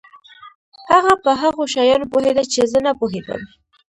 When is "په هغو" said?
1.23-1.63